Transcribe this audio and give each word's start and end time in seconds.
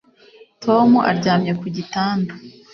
Tom 0.63 0.89
aryamye 1.09 1.51
ku 1.59 1.65
gitanda 1.75 2.33